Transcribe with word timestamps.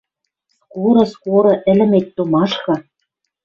Скоро, 0.61 1.01
скоро 1.13 1.51
ӹлӹмет 1.71 2.07
томашкы 2.15 2.75